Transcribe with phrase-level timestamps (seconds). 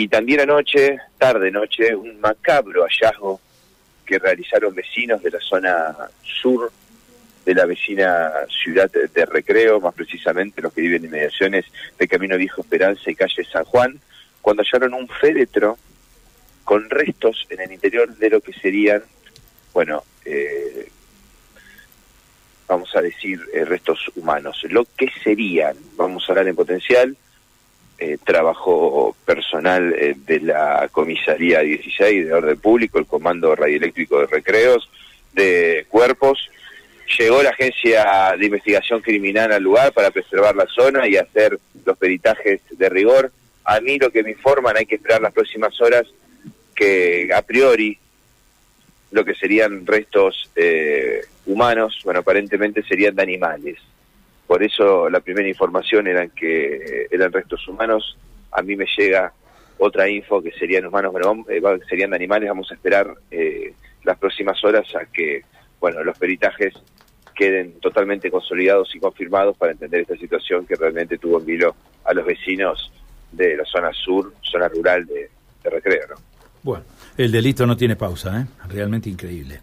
[0.00, 3.38] Y también anoche, tarde noche, un macabro hallazgo
[4.06, 6.72] que realizaron vecinos de la zona sur
[7.44, 11.66] de la vecina ciudad de Recreo, más precisamente los que viven en inmediaciones
[11.98, 14.00] de Camino Viejo Esperanza y calle San Juan,
[14.40, 15.76] cuando hallaron un féretro
[16.64, 19.02] con restos en el interior de lo que serían,
[19.74, 20.88] bueno, eh,
[22.66, 24.62] vamos a decir, eh, restos humanos.
[24.70, 27.18] Lo que serían, vamos a hablar en potencial,
[28.00, 34.26] eh, trabajo personal eh, de la comisaría 16 de orden público, el comando radioeléctrico de
[34.26, 34.90] recreos,
[35.34, 36.50] de cuerpos.
[37.18, 41.98] Llegó la agencia de investigación criminal al lugar para preservar la zona y hacer los
[41.98, 43.32] peritajes de rigor.
[43.64, 46.06] A mí lo que me informan hay que esperar las próximas horas
[46.74, 47.98] que a priori
[49.10, 53.78] lo que serían restos eh, humanos, bueno, aparentemente serían de animales.
[54.50, 58.18] Por eso la primera información era que eran restos humanos.
[58.50, 59.32] A mí me llega
[59.78, 62.48] otra info que serían humanos, bueno, eh, serían animales.
[62.48, 65.44] Vamos a esperar eh, las próximas horas a que,
[65.78, 66.74] bueno, los peritajes
[67.32, 72.12] queden totalmente consolidados y confirmados para entender esta situación que realmente tuvo en vilo a
[72.12, 72.90] los vecinos
[73.30, 75.30] de la zona sur, zona rural de,
[75.62, 76.16] de Recreo, ¿no?
[76.64, 76.84] Bueno,
[77.16, 78.46] el delito no tiene pausa, ¿eh?
[78.68, 79.60] Realmente increíble.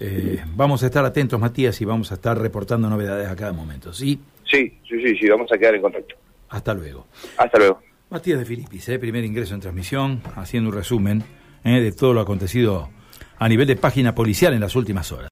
[0.00, 3.92] Eh, vamos a estar atentos, Matías, y vamos a estar reportando novedades a cada momento,
[3.92, 4.18] ¿sí?
[4.50, 6.14] Sí, sí, sí, sí, vamos a quedar en contacto.
[6.48, 7.06] Hasta luego.
[7.36, 7.80] Hasta luego.
[8.08, 8.98] Matías de Filipis, ¿eh?
[8.98, 11.22] primer ingreso en transmisión, haciendo un resumen
[11.62, 11.80] ¿eh?
[11.80, 12.88] de todo lo acontecido
[13.38, 15.28] a nivel de página policial en las últimas horas.